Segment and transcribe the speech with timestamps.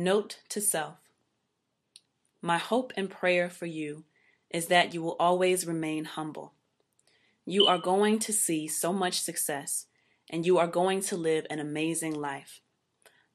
[0.00, 0.98] Note to self
[2.40, 4.04] My hope and prayer for you
[4.48, 6.52] is that you will always remain humble.
[7.44, 9.86] You are going to see so much success
[10.30, 12.60] and you are going to live an amazing life.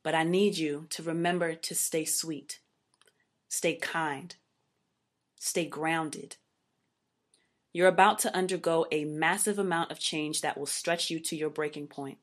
[0.03, 2.61] But I need you to remember to stay sweet,
[3.49, 4.33] stay kind,
[5.37, 6.37] stay grounded.
[7.73, 11.49] You're about to undergo a massive amount of change that will stretch you to your
[11.49, 12.19] breaking point.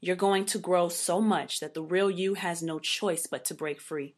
[0.00, 3.54] You're going to grow so much that the real you has no choice but to
[3.54, 4.14] break free.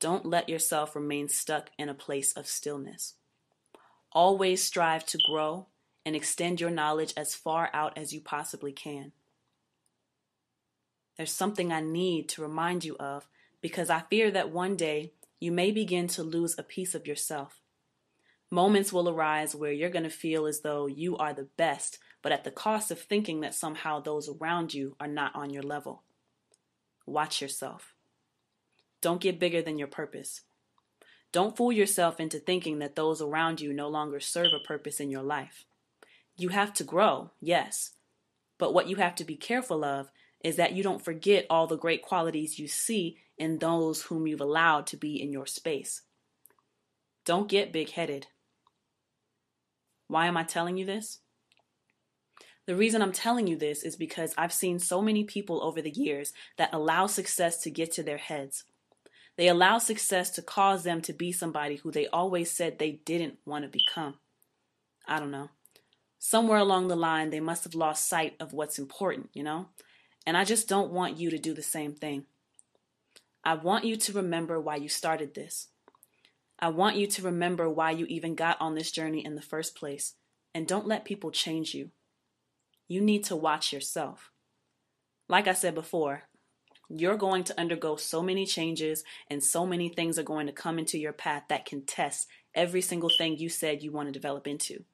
[0.00, 3.14] Don't let yourself remain stuck in a place of stillness.
[4.12, 5.66] Always strive to grow
[6.06, 9.12] and extend your knowledge as far out as you possibly can.
[11.16, 13.26] There's something I need to remind you of
[13.60, 17.60] because I fear that one day you may begin to lose a piece of yourself.
[18.50, 22.32] Moments will arise where you're going to feel as though you are the best, but
[22.32, 26.02] at the cost of thinking that somehow those around you are not on your level.
[27.06, 27.94] Watch yourself.
[29.00, 30.42] Don't get bigger than your purpose.
[31.30, 35.10] Don't fool yourself into thinking that those around you no longer serve a purpose in
[35.10, 35.64] your life.
[36.36, 37.92] You have to grow, yes,
[38.58, 40.10] but what you have to be careful of
[40.42, 44.40] is that you don't forget all the great qualities you see in those whom you've
[44.40, 46.02] allowed to be in your space.
[47.24, 48.28] Don't get big headed.
[50.06, 51.18] Why am I telling you this?
[52.68, 55.88] The reason I'm telling you this is because I've seen so many people over the
[55.88, 58.64] years that allow success to get to their heads.
[59.38, 63.38] They allow success to cause them to be somebody who they always said they didn't
[63.46, 64.16] want to become.
[65.06, 65.48] I don't know.
[66.18, 69.68] Somewhere along the line, they must have lost sight of what's important, you know?
[70.26, 72.26] And I just don't want you to do the same thing.
[73.42, 75.68] I want you to remember why you started this.
[76.58, 79.74] I want you to remember why you even got on this journey in the first
[79.74, 80.16] place.
[80.54, 81.92] And don't let people change you.
[82.88, 84.32] You need to watch yourself.
[85.28, 86.22] Like I said before,
[86.88, 90.78] you're going to undergo so many changes and so many things are going to come
[90.78, 94.46] into your path that can test every single thing you said you want to develop
[94.46, 94.84] into.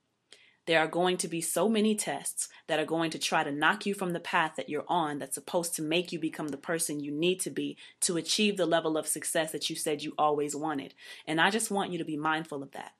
[0.66, 3.84] There are going to be so many tests that are going to try to knock
[3.84, 7.00] you from the path that you're on that's supposed to make you become the person
[7.00, 10.56] you need to be to achieve the level of success that you said you always
[10.56, 10.94] wanted.
[11.26, 12.92] And I just want you to be mindful of that.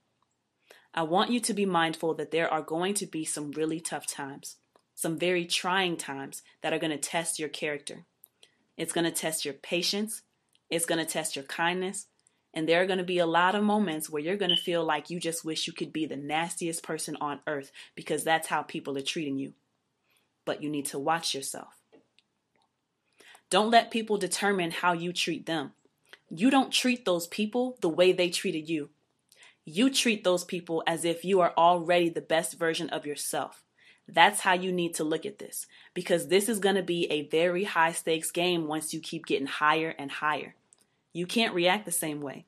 [0.93, 4.07] I want you to be mindful that there are going to be some really tough
[4.07, 4.57] times,
[4.95, 8.05] some very trying times that are going to test your character.
[8.77, 10.23] It's going to test your patience,
[10.71, 12.07] it's going to test your kindness,
[12.55, 14.85] and there are going to be a lot of moments where you're going to feel
[14.85, 18.63] like you just wish you could be the nastiest person on earth because that's how
[18.63, 19.55] people are treating you.
[20.45, 21.75] But you need to watch yourself.
[23.51, 25.73] Don't let people determine how you treat them.
[26.31, 28.91] You don't treat those people the way they treated you.
[29.65, 33.64] You treat those people as if you are already the best version of yourself.
[34.07, 37.29] That's how you need to look at this because this is going to be a
[37.29, 40.55] very high stakes game once you keep getting higher and higher.
[41.13, 42.45] You can't react the same way.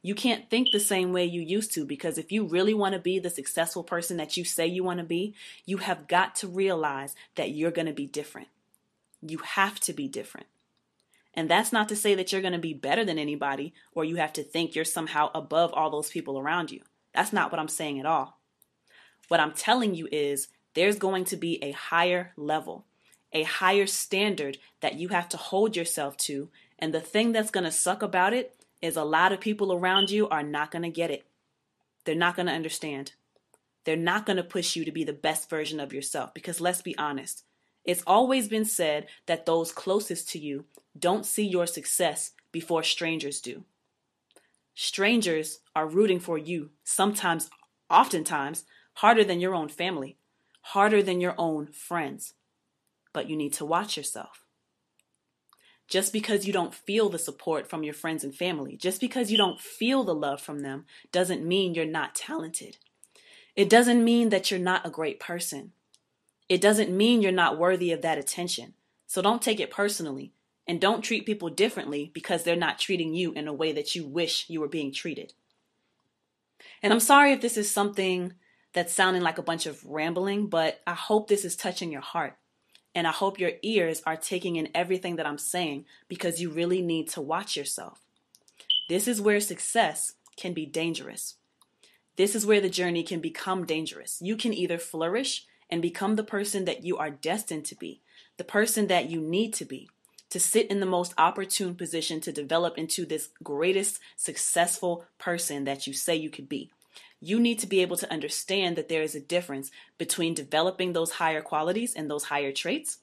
[0.00, 3.00] You can't think the same way you used to because if you really want to
[3.00, 5.34] be the successful person that you say you want to be,
[5.64, 8.48] you have got to realize that you're going to be different.
[9.20, 10.46] You have to be different.
[11.34, 14.16] And that's not to say that you're going to be better than anybody or you
[14.16, 16.80] have to think you're somehow above all those people around you.
[17.12, 18.38] That's not what I'm saying at all.
[19.28, 22.84] What I'm telling you is there's going to be a higher level,
[23.32, 26.48] a higher standard that you have to hold yourself to
[26.78, 30.10] and the thing that's going to suck about it is a lot of people around
[30.10, 31.26] you are not going to get it.
[32.04, 33.12] They're not going to understand.
[33.84, 36.82] They're not going to push you to be the best version of yourself because let's
[36.82, 37.44] be honest.
[37.84, 40.64] It's always been said that those closest to you
[40.98, 43.64] don't see your success before strangers do.
[44.74, 47.48] Strangers are rooting for you, sometimes,
[47.88, 48.64] oftentimes,
[48.94, 50.16] harder than your own family,
[50.70, 52.34] harder than your own friends.
[53.12, 54.44] But you need to watch yourself.
[55.86, 59.38] Just because you don't feel the support from your friends and family, just because you
[59.38, 62.78] don't feel the love from them, doesn't mean you're not talented.
[63.54, 65.70] It doesn't mean that you're not a great person.
[66.48, 68.74] It doesn't mean you're not worthy of that attention.
[69.06, 70.32] So don't take it personally
[70.66, 74.04] and don't treat people differently because they're not treating you in a way that you
[74.04, 75.32] wish you were being treated.
[76.82, 78.34] And I'm sorry if this is something
[78.76, 82.36] that's sounding like a bunch of rambling, but I hope this is touching your heart.
[82.94, 86.82] And I hope your ears are taking in everything that I'm saying because you really
[86.82, 88.02] need to watch yourself.
[88.90, 91.36] This is where success can be dangerous.
[92.16, 94.20] This is where the journey can become dangerous.
[94.20, 98.02] You can either flourish and become the person that you are destined to be,
[98.36, 99.88] the person that you need to be,
[100.28, 105.86] to sit in the most opportune position to develop into this greatest successful person that
[105.86, 106.70] you say you could be
[107.20, 111.12] you need to be able to understand that there is a difference between developing those
[111.12, 112.98] higher qualities and those higher traits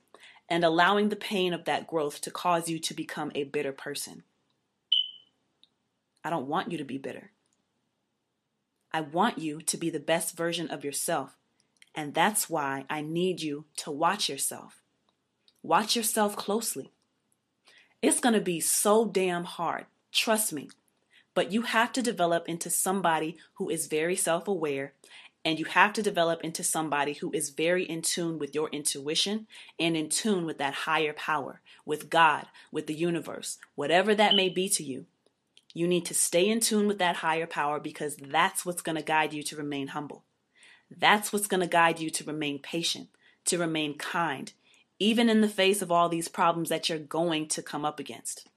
[0.50, 4.24] and allowing the pain of that growth to cause you to become a bitter person.
[6.24, 7.32] I don't want you to be bitter.
[8.92, 11.36] I want you to be the best version of yourself.
[11.96, 14.82] And that's why I need you to watch yourself.
[15.62, 16.92] Watch yourself closely.
[18.02, 19.86] It's going to be so damn hard.
[20.12, 20.70] Trust me.
[21.34, 24.94] But you have to develop into somebody who is very self aware,
[25.46, 29.48] and you have to develop into somebody who is very in tune with your intuition
[29.80, 34.50] and in tune with that higher power, with God, with the universe, whatever that may
[34.50, 35.06] be to you.
[35.74, 39.02] You need to stay in tune with that higher power because that's what's going to
[39.02, 40.24] guide you to remain humble.
[40.96, 43.10] That's what's going to guide you to remain patient,
[43.46, 44.54] to remain kind,
[45.00, 48.48] even in the face of all these problems that you're going to come up against.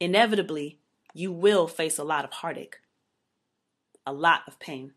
[0.00, 0.78] Inevitably,
[1.18, 2.78] you will face a lot of heartache,
[4.06, 4.92] a lot of pain.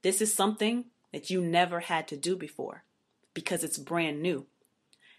[0.00, 2.82] This is something that you never had to do before
[3.34, 4.46] because it's brand new.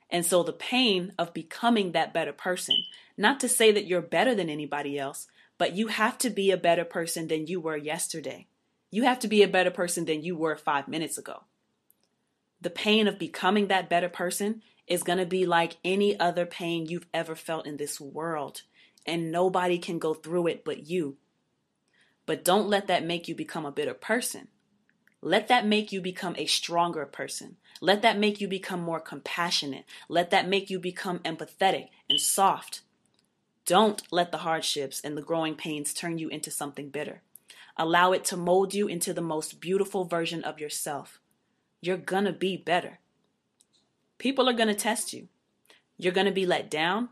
[0.10, 2.78] And so the pain of becoming that better person,
[3.16, 5.28] not to say that you're better than anybody else,
[5.60, 8.48] but you have to be a better person than you were yesterday.
[8.90, 11.44] You have to be a better person than you were five minutes ago.
[12.60, 16.88] The pain of becoming that better person is going to be like any other pain
[16.88, 18.64] you've ever felt in this world
[19.06, 21.18] and nobody can go through it but you.
[22.26, 24.48] But don't let that make you become a bitter person.
[25.22, 27.58] Let that make you become a stronger person.
[27.80, 29.86] Let that make you become more compassionate.
[30.10, 32.82] Let that make you become empathetic and soft.
[33.66, 37.22] Don't let the hardships and the growing pains turn you into something bitter.
[37.78, 41.20] Allow it to mold you into the most beautiful version of yourself.
[41.82, 43.00] You're gonna be better.
[44.18, 45.30] People are gonna test you.
[45.98, 47.10] You're gonna be let down.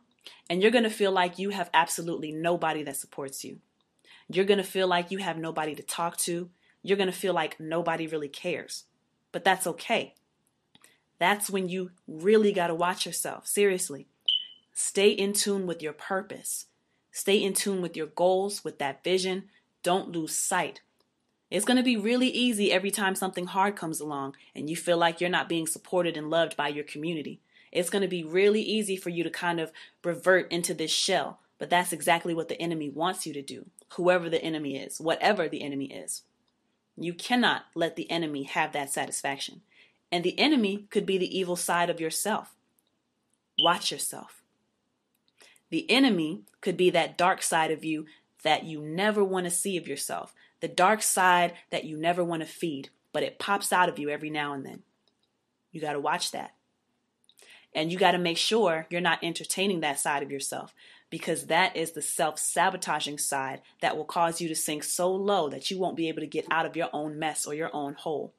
[0.49, 3.59] And you're going to feel like you have absolutely nobody that supports you.
[4.29, 6.49] You're going to feel like you have nobody to talk to.
[6.83, 8.85] You're going to feel like nobody really cares.
[9.31, 10.15] But that's okay.
[11.19, 13.47] That's when you really got to watch yourself.
[13.47, 14.07] Seriously.
[14.73, 16.65] Stay in tune with your purpose.
[17.11, 19.49] Stay in tune with your goals, with that vision.
[19.83, 20.81] Don't lose sight.
[21.49, 24.97] It's going to be really easy every time something hard comes along and you feel
[24.97, 27.41] like you're not being supported and loved by your community
[27.71, 29.71] it's going to be really easy for you to kind of
[30.03, 31.39] revert into this shell.
[31.57, 35.47] But that's exactly what the enemy wants you to do, whoever the enemy is, whatever
[35.47, 36.23] the enemy is.
[36.97, 39.61] You cannot let the enemy have that satisfaction.
[40.11, 42.55] And the enemy could be the evil side of yourself.
[43.59, 44.41] Watch yourself.
[45.69, 48.05] The enemy could be that dark side of you
[48.43, 52.41] that you never want to see of yourself, the dark side that you never want
[52.41, 54.81] to feed, but it pops out of you every now and then.
[55.71, 56.53] You got to watch that.
[57.73, 60.73] And you got to make sure you're not entertaining that side of yourself
[61.09, 65.49] because that is the self sabotaging side that will cause you to sink so low
[65.49, 67.93] that you won't be able to get out of your own mess or your own
[67.93, 68.33] hole.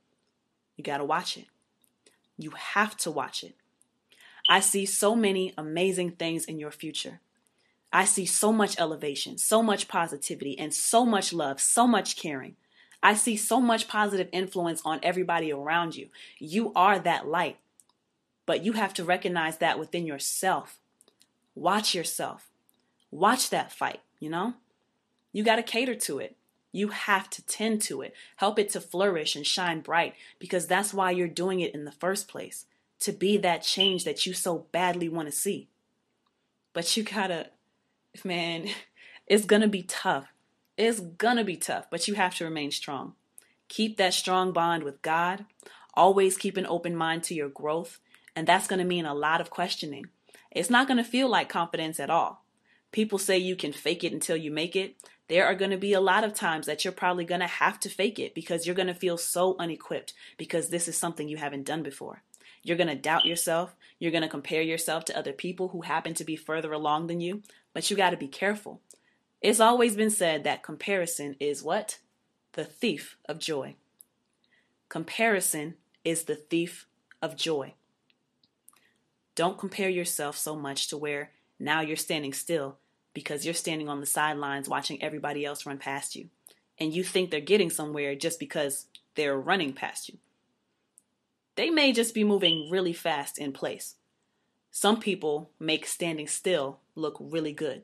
[0.77, 1.47] You got to watch it.
[2.37, 3.55] You have to watch it.
[4.49, 7.21] I see so many amazing things in your future.
[7.93, 12.57] I see so much elevation, so much positivity, and so much love, so much caring.
[13.03, 16.09] I see so much positive influence on everybody around you.
[16.39, 17.59] You are that light.
[18.47, 20.79] But you have to recognize that within yourself.
[21.55, 22.51] Watch yourself.
[23.11, 24.55] Watch that fight, you know?
[25.33, 26.37] You got to cater to it.
[26.73, 28.15] You have to tend to it.
[28.37, 31.93] Help it to flourish and shine bright because that's why you're doing it in the
[31.93, 32.65] first place.
[33.01, 35.69] To be that change that you so badly want to see.
[36.73, 37.51] But you gotta,
[38.25, 38.69] man,
[39.27, 40.29] it's gonna be tough.
[40.79, 43.15] It's gonna be tough, but you have to remain strong.
[43.69, 45.45] Keep that strong bond with God.
[45.95, 48.01] Always keep an open mind to your growth
[48.35, 50.07] and that's going to mean a lot of questioning.
[50.51, 52.45] It's not going to feel like confidence at all.
[52.91, 54.97] People say you can fake it until you make it.
[55.29, 57.81] There are going to be a lot of times that you're probably going to have
[57.81, 61.39] to fake it because you're going to feel so unequipped because this is something you
[61.39, 62.23] haven't done before.
[62.63, 63.75] You're going to doubt yourself.
[63.99, 67.21] You're going to compare yourself to other people who happen to be further along than
[67.21, 68.81] you, but you got to be careful.
[69.41, 71.99] It's always been said that comparison is what?
[72.53, 73.77] The thief of joy.
[74.89, 75.75] Comparison
[76.05, 76.87] is the thief
[77.23, 77.75] of joy.
[79.35, 82.77] Don't compare yourself so much to where now you're standing still
[83.15, 86.29] because you're standing on the sidelines watching everybody else run past you.
[86.79, 90.19] And you think they're getting somewhere just because they're running past you.
[91.55, 93.97] They may just be moving really fast in place.
[94.71, 97.83] Some people make standing still look really good,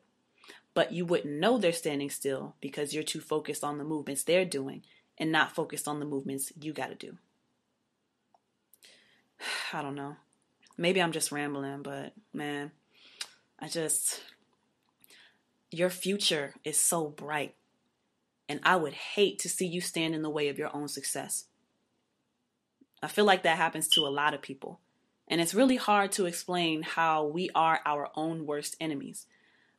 [0.73, 4.47] but you wouldn't know they're standing still because you're too focused on the movements they're
[4.47, 4.83] doing
[5.19, 7.19] and not focused on the movements you got to do.
[9.73, 10.17] I don't know.
[10.79, 12.71] Maybe I'm just rambling, but man,
[13.59, 14.23] I just,
[15.73, 17.57] your future is so bright.
[18.49, 21.47] And I would hate to see you stand in the way of your own success.
[23.03, 24.81] I feel like that happens to a lot of people.
[25.27, 29.27] And it's really hard to explain how we are our own worst enemies.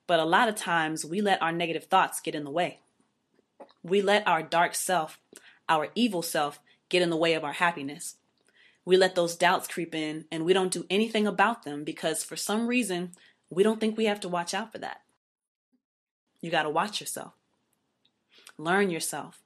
[0.05, 2.81] But a lot of times we let our negative thoughts get in the way.
[3.81, 5.19] We let our dark self,
[5.67, 8.15] our evil self, get in the way of our happiness.
[8.89, 12.35] We let those doubts creep in and we don't do anything about them because for
[12.35, 13.11] some reason
[13.51, 15.01] we don't think we have to watch out for that.
[16.41, 17.33] You got to watch yourself.
[18.57, 19.43] Learn yourself.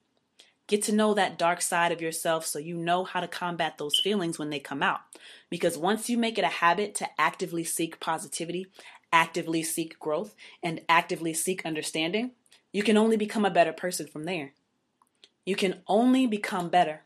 [0.66, 4.00] Get to know that dark side of yourself so you know how to combat those
[4.02, 5.00] feelings when they come out.
[5.50, 8.68] Because once you make it a habit to actively seek positivity,
[9.12, 12.30] actively seek growth, and actively seek understanding,
[12.72, 14.54] you can only become a better person from there.
[15.44, 17.02] You can only become better.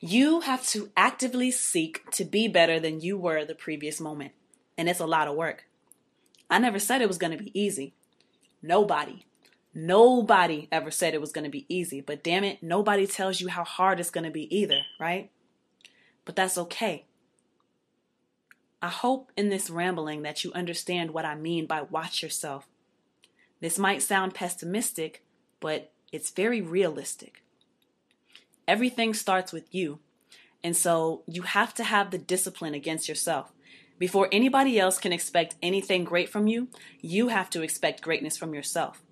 [0.00, 4.32] You have to actively seek to be better than you were the previous moment.
[4.76, 5.64] And it's a lot of work.
[6.50, 7.94] I never said it was going to be easy.
[8.62, 9.24] Nobody,
[9.74, 12.00] nobody ever said it was going to be easy.
[12.00, 15.30] But damn it, nobody tells you how hard it's going to be either, right?
[16.24, 17.06] But that's okay.
[18.82, 22.68] I hope in this rambling that you understand what I mean by watch yourself.
[23.60, 25.24] This might sound pessimistic,
[25.60, 27.42] but it's very realistic.
[28.68, 30.00] Everything starts with you.
[30.62, 33.52] And so you have to have the discipline against yourself.
[33.98, 36.68] Before anybody else can expect anything great from you,
[37.00, 39.02] you have to expect greatness from yourself.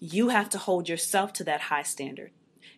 [0.00, 2.32] You have to hold yourself to that high standard.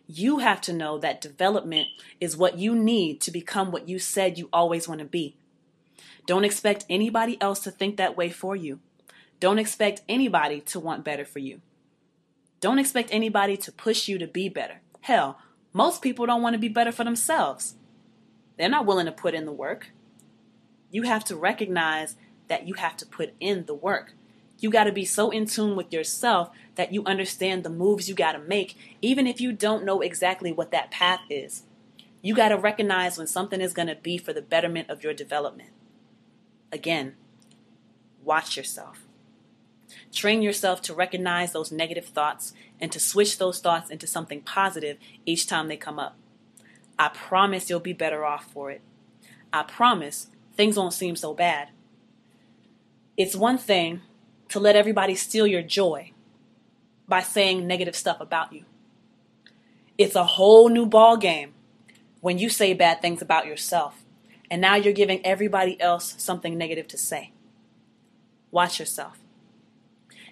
[0.07, 1.87] You have to know that development
[2.21, 5.37] is what you need to become what you said you always want to be.
[6.27, 8.79] Don't expect anybody else to think that way for you.
[9.39, 11.61] Don't expect anybody to want better for you.
[12.61, 14.81] Don't expect anybody to push you to be better.
[15.01, 15.39] Hell,
[15.75, 17.75] most people don't want to be better for themselves.
[18.57, 19.89] They're not willing to put in the work.
[20.89, 22.15] You have to recognize
[22.47, 24.13] that you have to put in the work.
[24.57, 28.15] You got to be so in tune with yourself that you understand the moves you
[28.15, 31.63] got to make, even if you don't know exactly what that path is.
[32.21, 35.13] You got to recognize when something is going to be for the betterment of your
[35.13, 35.71] development.
[36.71, 37.15] Again,
[38.23, 39.04] watch yourself.
[40.15, 44.97] Train yourself to recognize those negative thoughts and to switch those thoughts into something positive
[45.25, 46.15] each time they come up.
[46.97, 48.79] I promise you'll be better off for it.
[49.51, 51.67] I promise things won't seem so bad.
[53.17, 54.03] It's one thing
[54.47, 56.13] to let everybody steal your joy
[57.09, 58.63] by saying negative stuff about you.
[59.97, 61.53] It's a whole new ball game
[62.21, 64.01] when you say bad things about yourself
[64.49, 67.33] and now you're giving everybody else something negative to say.
[68.49, 69.24] Watch yourself.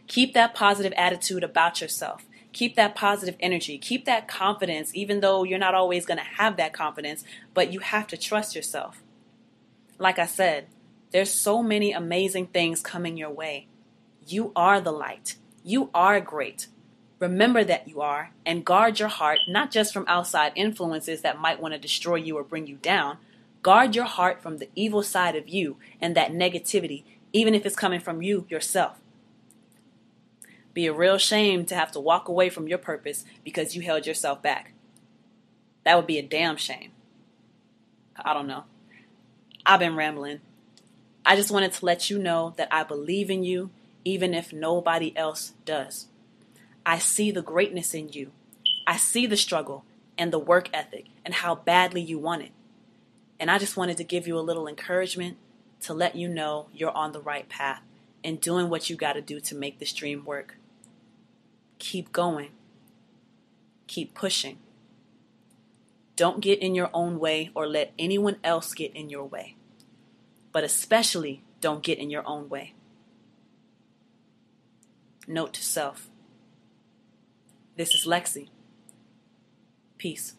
[0.08, 2.26] Keep that positive attitude about yourself.
[2.52, 3.78] Keep that positive energy.
[3.78, 7.80] Keep that confidence, even though you're not always going to have that confidence, but you
[7.80, 9.02] have to trust yourself.
[9.98, 10.68] Like I said,
[11.12, 13.68] there's so many amazing things coming your way.
[14.28, 15.36] You are the light.
[15.64, 16.68] You are great.
[17.20, 21.62] Remember that you are, and guard your heart not just from outside influences that might
[21.62, 23.18] want to destroy you or bring you down.
[23.62, 27.78] Guard your heart from the evil side of you and that negativity, even if it's
[27.78, 29.00] coming from you yourself.
[30.74, 34.08] Be a real shame to have to walk away from your purpose because you held
[34.08, 34.74] yourself back.
[35.84, 36.92] That would be a damn shame.
[38.18, 38.64] I don't know.
[39.66, 40.42] I've been rambling.
[41.26, 43.70] I just wanted to let you know that I believe in you,
[44.04, 46.08] even if nobody else does.
[46.86, 48.32] I see the greatness in you.
[48.86, 49.86] I see the struggle
[50.18, 52.52] and the work ethic and how badly you want it.
[53.40, 55.38] And I just wanted to give you a little encouragement
[55.82, 57.82] to let you know you're on the right path
[58.24, 60.56] and doing what you got to do to make this dream work.
[61.84, 62.52] Keep going.
[63.88, 64.58] Keep pushing.
[66.16, 69.58] Don't get in your own way or let anyone else get in your way.
[70.54, 72.74] But especially don't get in your own way.
[75.28, 76.08] Note to self.
[77.76, 78.48] This is Lexi.
[79.98, 80.36] Peace.